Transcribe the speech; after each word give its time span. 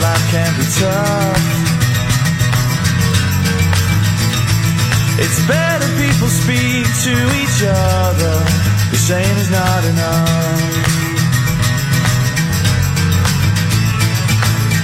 Life 0.00 0.30
can 0.30 0.52
be 0.58 0.66
tough. 0.78 1.56
It's 5.18 5.40
better 5.48 5.88
people 5.96 6.28
speak 6.28 6.86
to 7.06 7.14
each 7.40 7.60
other. 7.64 8.34
The 8.90 8.96
saying 8.96 9.36
is 9.38 9.50
not 9.50 9.84
enough. 9.84 11.06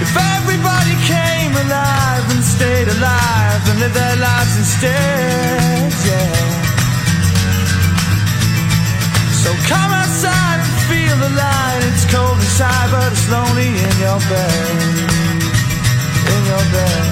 If 0.00 0.12
everybody 0.16 0.94
came 1.04 1.52
alive 1.64 2.24
and 2.32 2.42
stayed 2.42 2.88
alive 2.88 3.62
and 3.68 3.80
lived 3.80 3.94
their 3.94 4.16
lives 4.16 4.56
instead, 4.56 5.92
yeah. 6.08 6.51
So 9.42 9.50
come 9.66 9.90
outside 9.90 10.58
and 10.62 10.74
feel 10.86 11.16
the 11.18 11.32
light. 11.34 11.80
It's 11.90 12.06
cold 12.06 12.38
inside, 12.38 12.88
but 12.94 13.10
it's 13.10 13.26
lonely 13.26 13.74
in 13.74 13.94
your 13.98 14.20
bed. 14.30 14.78
In 16.34 16.42
your 16.46 16.64
bed. 16.70 17.10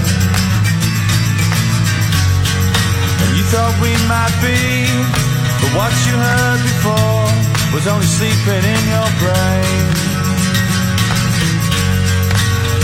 And 3.18 3.30
you 3.34 3.44
thought 3.50 3.74
we 3.82 3.92
might 4.06 4.36
be, 4.46 4.62
but 5.58 5.70
what 5.74 5.92
you 6.06 6.14
heard 6.14 6.60
before 6.70 7.26
was 7.74 7.84
only 7.90 8.06
sleeping 8.06 8.62
in 8.62 8.82
your 8.94 9.10
brain. 9.18 9.86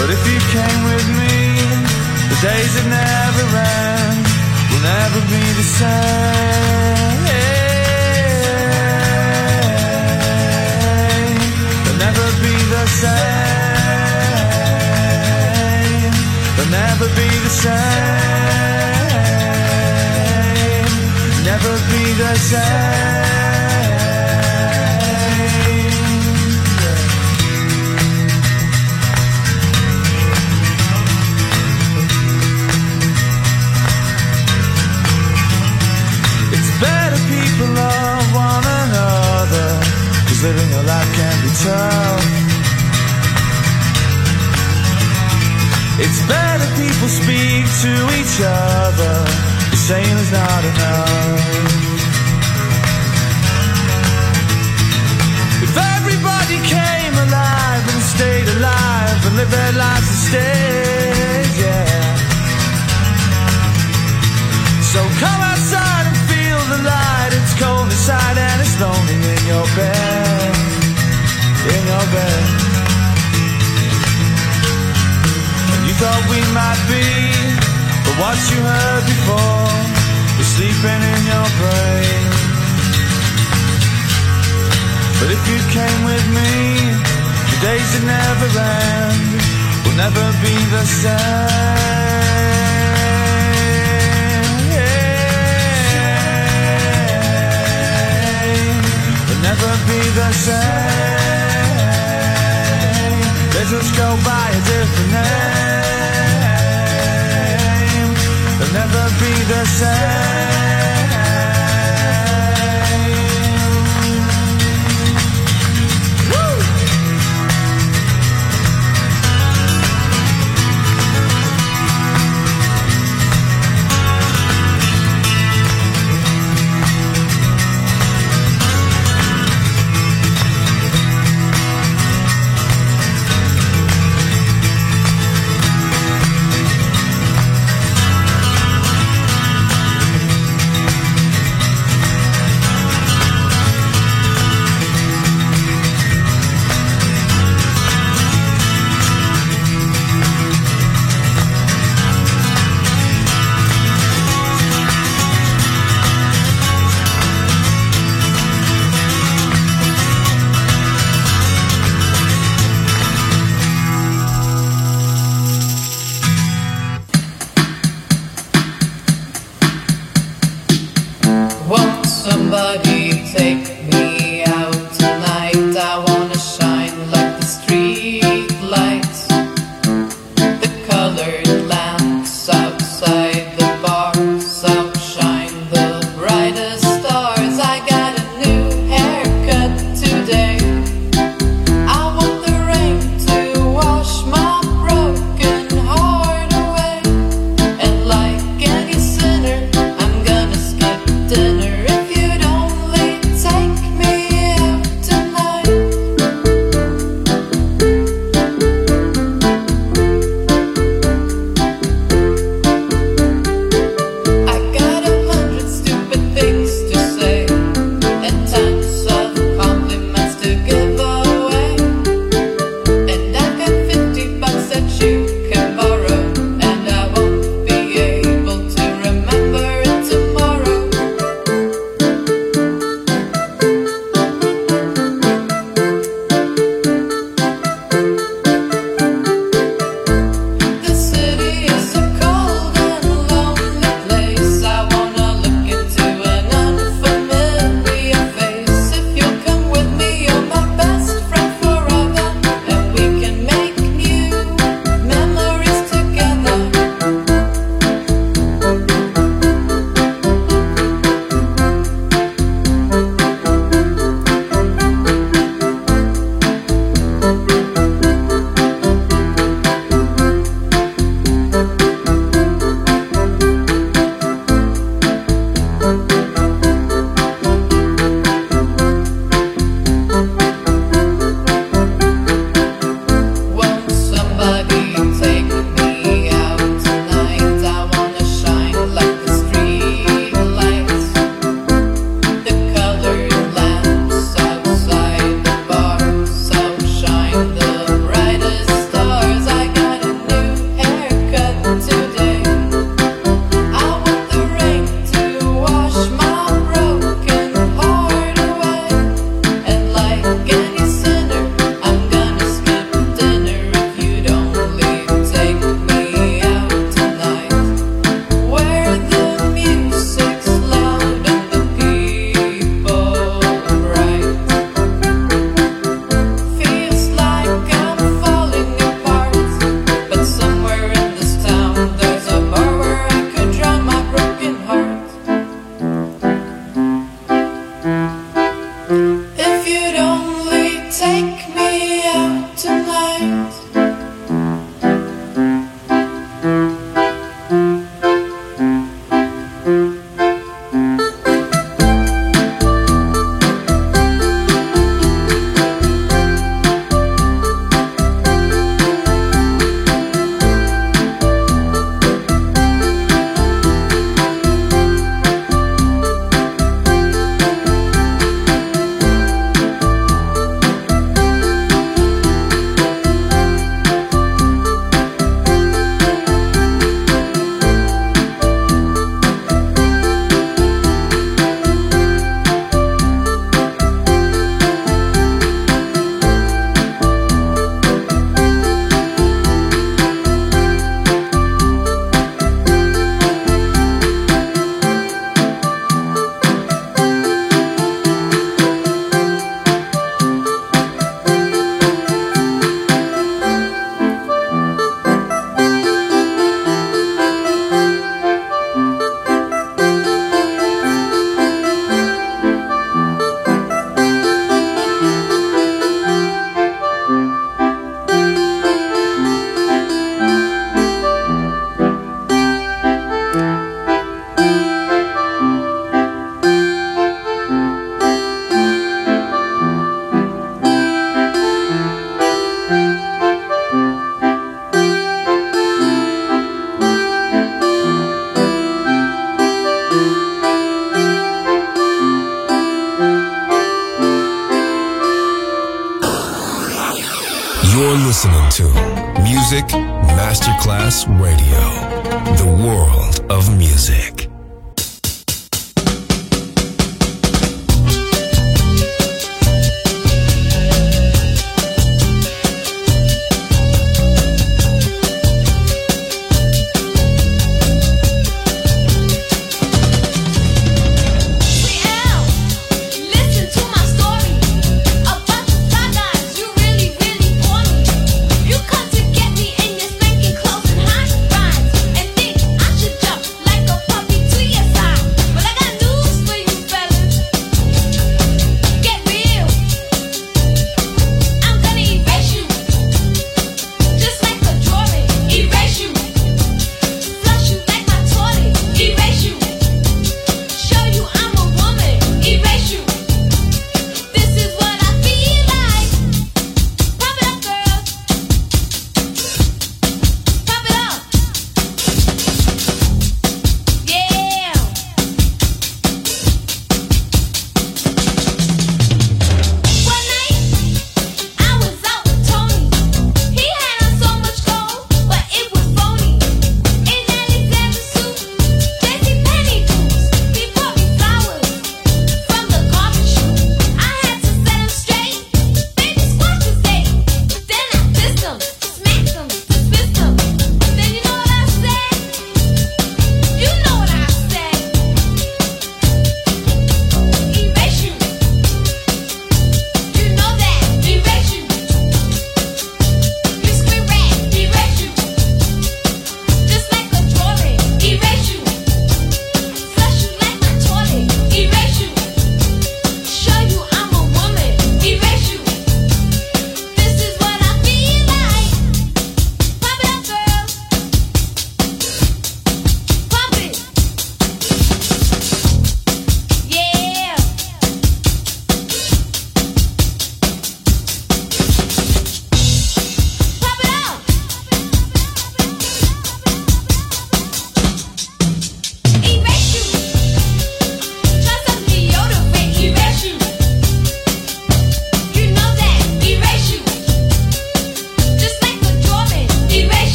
But 0.00 0.08
if 0.08 0.22
you 0.24 0.38
came 0.56 0.80
with 0.88 1.06
me, 1.20 1.36
the 2.32 2.38
days 2.48 2.72
that 2.80 2.86
never 2.88 3.44
end 3.60 4.24
will 4.72 4.84
never 4.88 5.20
be 5.28 5.42
the 5.60 5.66
same. 5.80 7.13
Be 22.50 23.13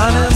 Sterne 0.00 0.29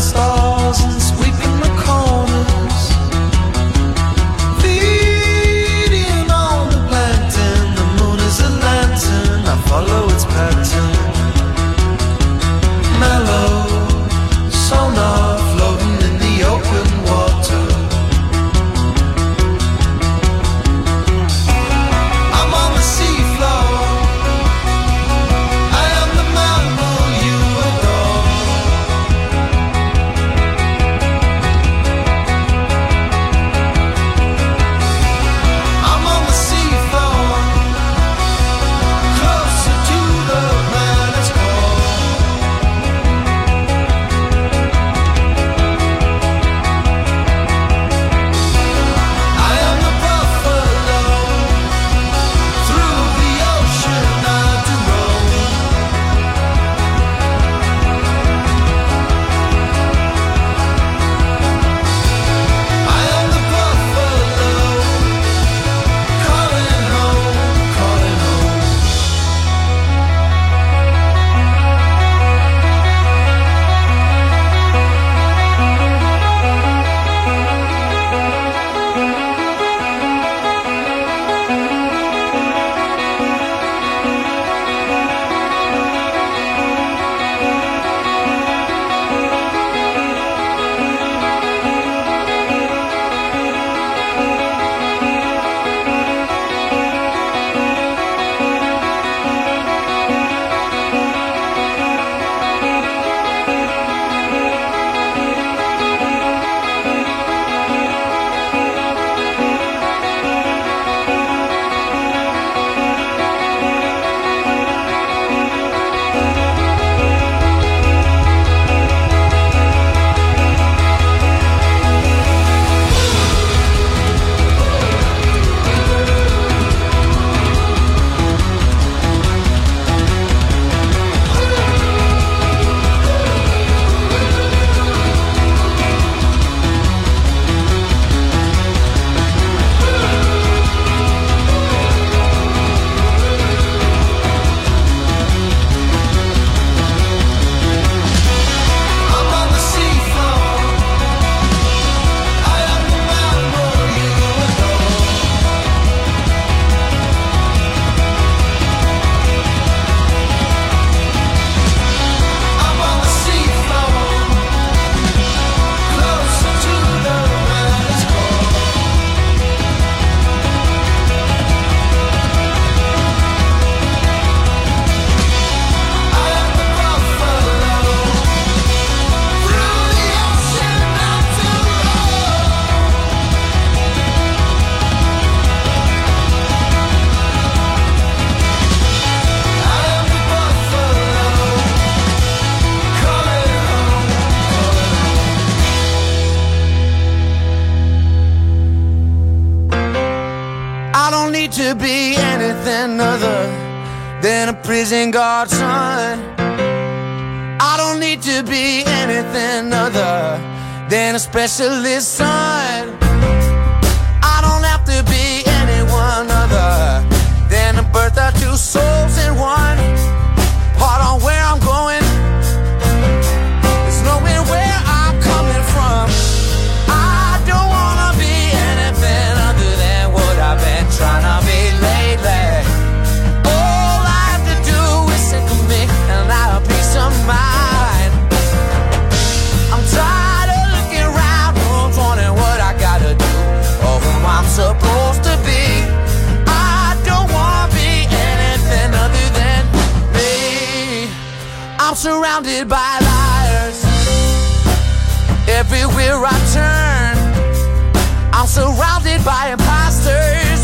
surrounded 258.54 259.18
by 259.24 259.50
imposters. 259.50 260.62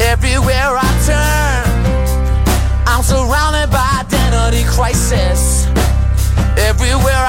Everywhere 0.00 0.80
I 0.80 0.90
turn, 1.04 1.64
I'm 2.86 3.02
surrounded 3.02 3.70
by 3.70 3.84
identity 4.00 4.64
crisis. 4.64 5.66
Everywhere 6.56 7.27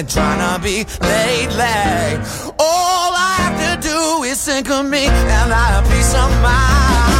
and 0.00 0.08
trying 0.08 0.56
to 0.56 0.62
be 0.64 0.76
laid 1.02 1.48
back. 1.58 2.18
All 2.58 3.12
I 3.14 3.34
have 3.38 3.82
to 3.82 3.88
do 3.88 4.22
is 4.22 4.42
think 4.42 4.70
of 4.70 4.86
me, 4.86 5.06
and 5.06 5.52
I'll 5.52 5.82
be 5.82 6.00
some 6.02 6.32
mind. 6.42 7.19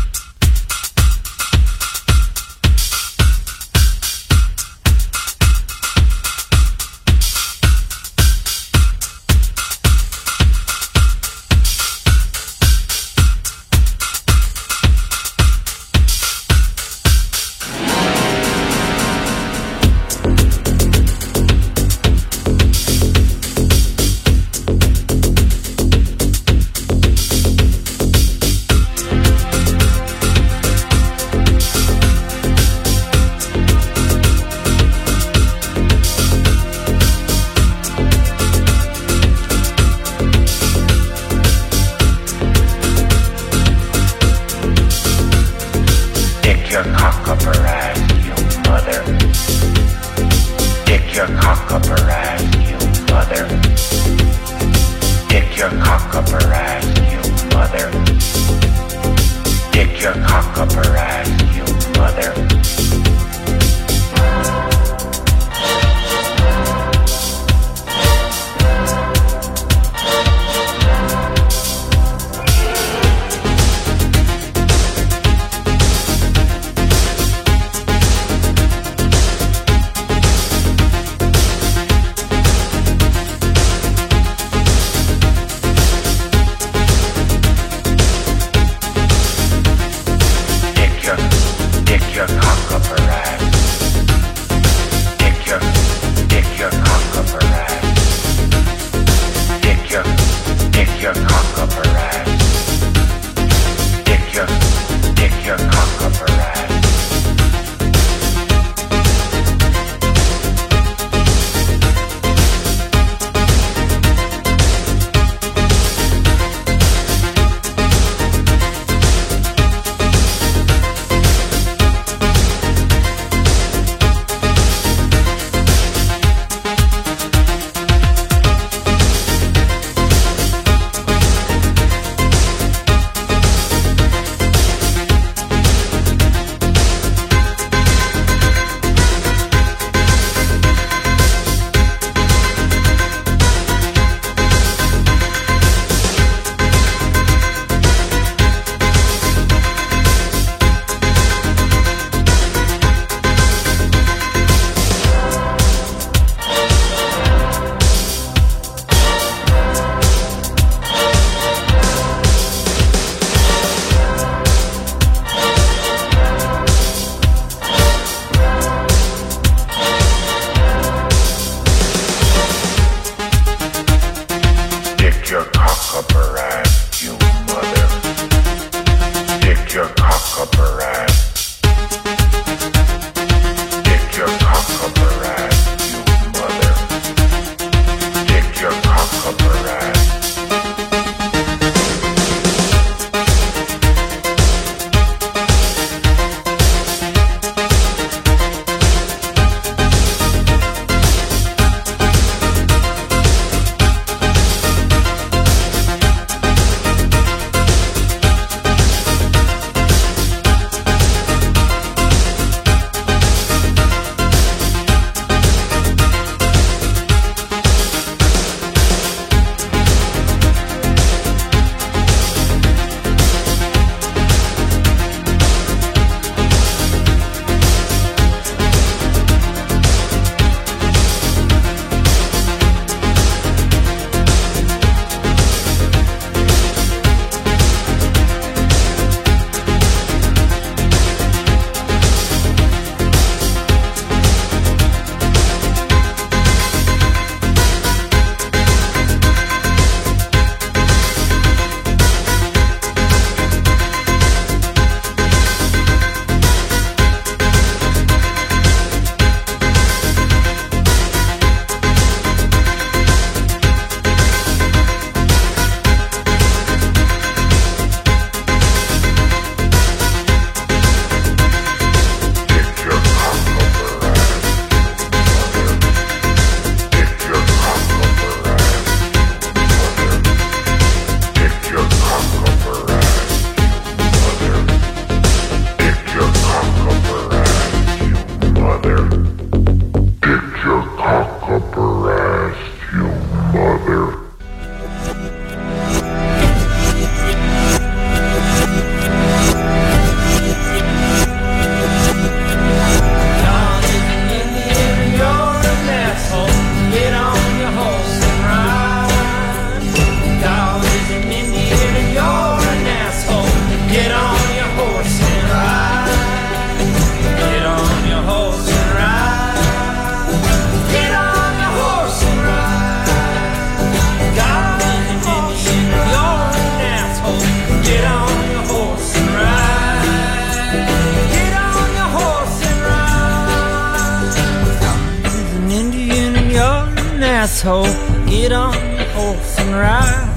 Asshole. 337.61 337.85
Get 338.25 338.51
on 338.51 338.73
the 338.73 339.05
horse 339.13 339.59
and 339.59 339.75
ride. 339.75 340.29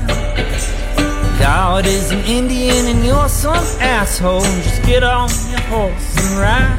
God 1.38 1.86
is 1.86 2.10
an 2.10 2.20
Indian 2.26 2.86
and 2.86 3.02
you're 3.02 3.30
some 3.30 3.64
asshole. 3.80 4.42
Just 4.42 4.82
get 4.82 5.02
on 5.02 5.30
your 5.48 5.60
horse 5.72 6.16
and 6.18 6.38
ride. 6.38 6.78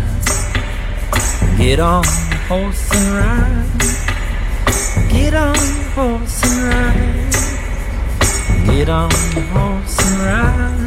Get 1.58 1.80
on 1.80 2.04
the 2.04 2.38
horse 2.48 2.92
and 2.94 3.16
ride. 3.18 3.66
Get 5.10 5.34
on 5.34 5.54
the 5.54 5.84
horse 5.96 6.44
and 6.46 6.62
ride. 6.70 7.32
Get 8.68 8.90
on 8.90 9.10
the 9.10 9.42
horse 9.52 9.98
and 10.06 10.20
ride. 10.28 10.86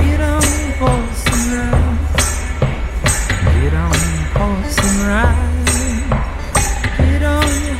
Get 0.00 0.20
on 0.20 0.40
the 0.40 0.72
horse 0.80 1.26
and 1.26 1.52
ride. 1.52 1.98
Get 3.60 3.74
on 3.74 3.90
the 3.92 4.38
horse 4.38 4.78
and 4.78 5.00
ride. 5.08 5.43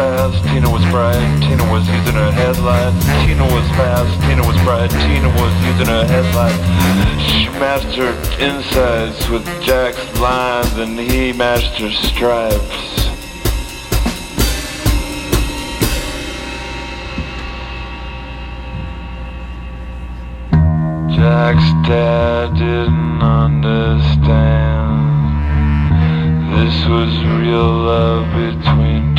Fast, 0.00 0.42
Tina 0.48 0.70
was 0.70 0.82
bright, 0.86 1.20
Tina 1.42 1.64
was 1.70 1.86
using 1.86 2.14
her 2.14 2.32
headlights. 2.32 3.04
Tina 3.22 3.44
was 3.44 3.68
fast, 3.76 4.12
Tina 4.22 4.42
was 4.46 4.56
bright, 4.64 4.90
Tina 5.04 5.28
was 5.28 5.52
using 5.68 5.88
her 5.94 6.06
headlights. 6.06 6.56
She 7.28 7.48
matched 7.60 7.96
her 7.96 8.14
insides 8.40 9.28
with 9.28 9.44
Jack's 9.62 10.00
lines 10.18 10.72
and 10.78 10.98
he 10.98 11.34
matched 11.34 11.78
her 11.80 11.90
stripes. 11.90 12.88
Jack's 21.14 21.70
dad 21.86 22.54
didn't 22.54 23.20
understand. 23.20 24.70
This 26.56 26.76
was 26.88 27.12
real 27.38 27.70
love 27.90 28.24
between. 28.32 29.09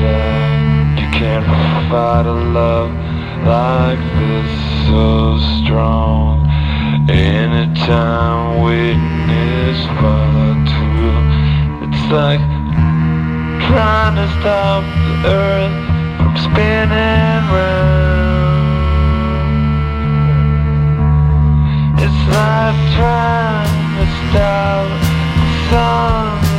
You 0.00 1.08
can't 1.12 1.44
fight 1.90 2.24
a 2.24 2.32
love 2.32 2.90
like 3.44 3.98
this 4.16 4.50
so 4.88 5.36
strong. 5.60 6.48
Anytime 7.10 8.62
waiting 8.62 9.28
is 9.28 9.80
far 10.00 10.54
too. 10.72 11.12
It's 11.84 12.04
like 12.10 12.40
trying 13.68 14.16
to 14.16 14.26
stop 14.40 14.82
the 15.04 15.16
earth 15.28 15.76
from 16.16 16.34
spinning 16.48 17.44
round. 17.52 18.00
It's 22.00 22.22
like 22.38 22.78
trying 22.96 23.68
to 23.98 24.06
stop 24.30 24.86
the 25.36 25.48
sun 25.68 26.49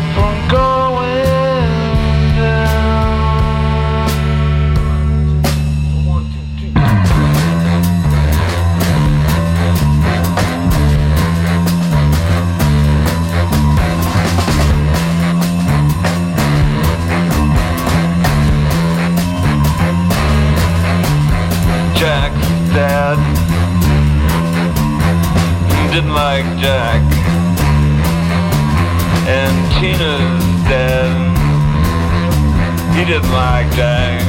Jack's 22.01 22.47
dad 22.73 23.17
didn't 25.93 26.15
like 26.15 26.45
Jack. 26.57 26.99
And 29.29 29.53
Tina's 29.77 30.43
dad, 30.65 31.13
he 32.97 33.05
didn't 33.05 33.31
like 33.31 33.69
Jack. 33.75 34.19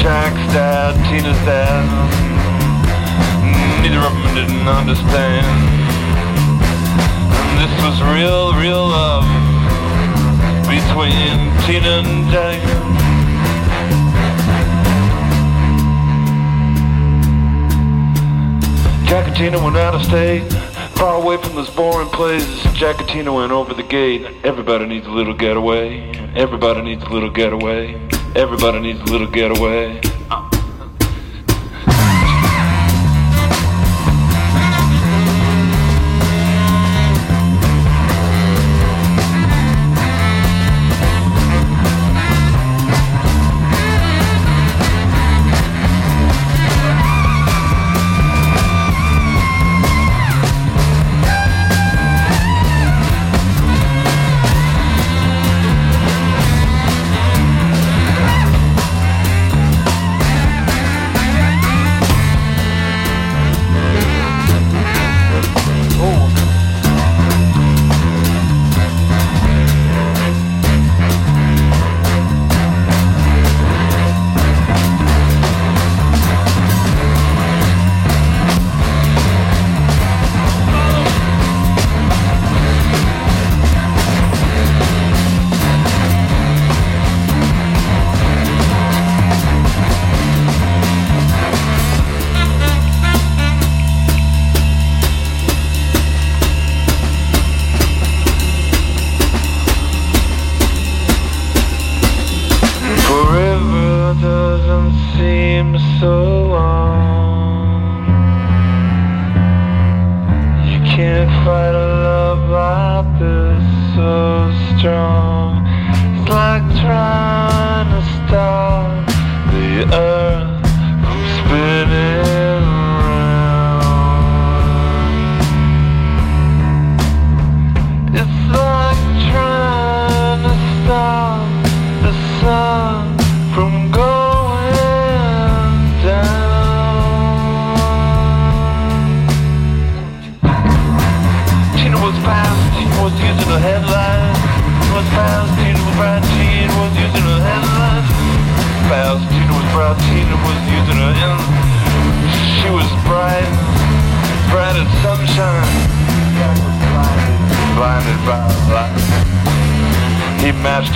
Jack's 0.00 0.54
dad, 0.54 0.94
Tina's 1.10 1.36
dad, 1.44 1.84
neither 3.82 3.98
of 4.00 4.14
them 4.14 4.34
didn't 4.34 4.66
understand. 4.66 5.44
And 7.50 7.58
this 7.60 7.74
was 7.84 8.00
real, 8.16 8.54
real 8.54 8.88
love 8.88 9.28
between 10.64 11.52
Tina 11.66 12.00
and 12.00 12.30
Jack. 12.30 12.99
Jack 19.40 19.52
Tina 19.52 19.64
went 19.64 19.76
out 19.78 19.94
of 19.94 20.04
state, 20.04 20.46
far 20.98 21.16
away 21.16 21.38
from 21.38 21.54
those 21.54 21.70
boring 21.70 22.10
places. 22.10 22.62
Jack 22.74 22.98
Tina 23.06 23.32
went 23.32 23.52
over 23.52 23.72
the 23.72 23.82
gate. 23.82 24.20
Everybody 24.44 24.84
needs 24.84 25.06
a 25.06 25.10
little 25.10 25.32
getaway. 25.32 26.10
Everybody 26.36 26.82
needs 26.82 27.02
a 27.04 27.08
little 27.08 27.30
getaway. 27.30 27.94
Everybody 28.36 28.80
needs 28.80 29.00
a 29.00 29.04
little 29.04 29.30
getaway. 29.30 29.98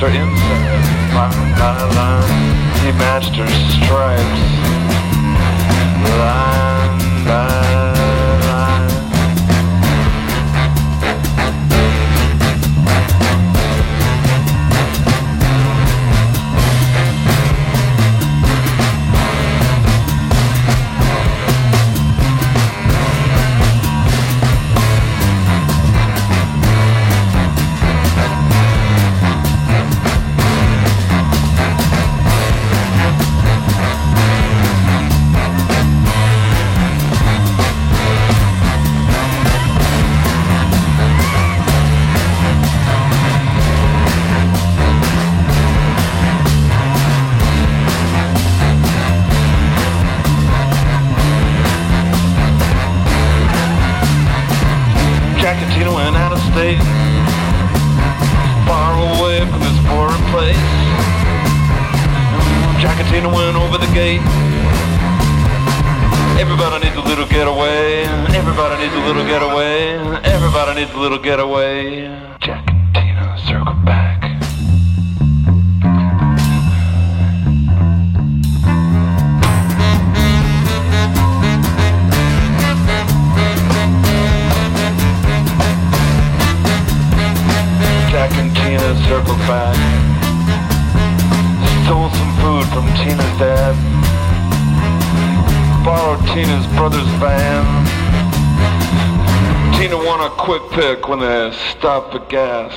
He 0.05 0.18
matched 0.18 0.43
back. 89.47 89.76
Stole 91.84 92.11
some 92.11 92.34
food 92.40 92.66
from 92.72 92.86
Tina's 92.97 93.38
dad. 93.38 93.74
Borrowed 95.84 96.24
Tina's 96.28 96.66
brother's 96.76 97.09
van. 97.20 97.64
Tina 99.76 99.97
won 99.97 100.20
a 100.20 100.30
quick 100.30 100.62
pick 100.72 101.09
when 101.09 101.20
they 101.20 101.53
stopped 101.70 102.12
for 102.12 102.20
gas. 102.30 102.72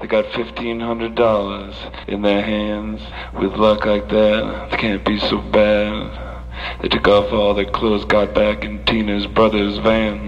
They 0.00 0.06
got 0.06 0.24
$1,500 0.26 2.08
in 2.08 2.22
their 2.22 2.42
hands. 2.42 3.02
With 3.34 3.52
luck 3.54 3.84
like 3.84 4.08
that, 4.08 4.72
it 4.72 4.78
can't 4.78 5.04
be 5.04 5.18
so 5.18 5.38
bad. 5.38 6.80
They 6.80 6.88
took 6.88 7.06
off 7.06 7.32
all 7.32 7.54
their 7.54 7.70
clothes, 7.70 8.04
got 8.04 8.34
back 8.34 8.64
in 8.64 8.84
Tina's 8.84 9.26
brother's 9.26 9.78
van. 9.78 10.27